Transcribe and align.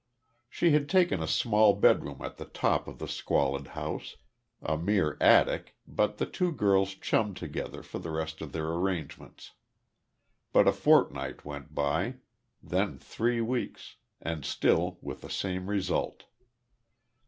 She 0.49 0.71
had 0.71 0.89
taken 0.89 1.21
a 1.21 1.27
small 1.27 1.75
bedroom 1.75 2.23
at 2.23 2.37
the 2.37 2.45
top 2.45 2.87
of 2.87 2.97
the 2.97 3.07
squalid 3.07 3.67
house 3.77 4.15
a 4.59 4.75
mere 4.75 5.15
attic, 5.21 5.75
but 5.85 6.17
the 6.17 6.25
two 6.25 6.51
girls 6.51 6.95
"chummed" 6.95 7.37
together 7.37 7.83
for 7.83 7.99
the 7.99 8.09
rest 8.09 8.41
of 8.41 8.51
their 8.51 8.65
arrangements. 8.67 9.51
But 10.53 10.67
a 10.67 10.71
fortnight 10.73 11.45
went 11.45 11.75
by, 11.75 12.15
then 12.63 12.97
three 12.97 13.41
weeks, 13.41 13.97
and 14.19 14.43
still 14.43 14.97
with 15.03 15.21
the 15.21 15.29
same 15.29 15.69
result. 15.69 16.23